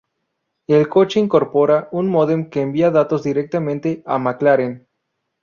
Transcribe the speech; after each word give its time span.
El 0.65 0.89
coche 0.89 1.19
incorpora 1.19 1.87
un 1.91 2.07
módem 2.09 2.47
que 2.49 2.61
envía 2.63 2.89
datos 2.89 3.21
directamente 3.21 4.01
a 4.07 4.17
McLaren. 4.17 4.87